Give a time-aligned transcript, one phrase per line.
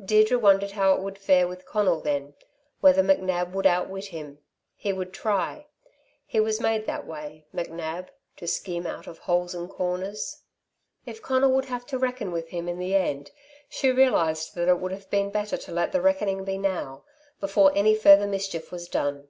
[0.00, 2.34] Deirdre wondered how it would fare with Conal then,
[2.80, 4.38] whether McNab would outwit him.
[4.76, 5.66] He would try.
[6.24, 8.06] He was made that way McNab
[8.36, 10.42] to scheme out of holes and corners.
[11.04, 13.32] If Conal would have to reckon with him in the end,
[13.68, 17.02] she realised that it would have been better to let the reckoning be now,
[17.40, 19.26] before any further mischief was done.